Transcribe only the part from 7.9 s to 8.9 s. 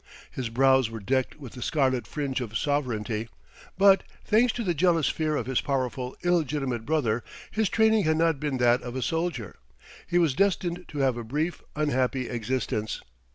had not been that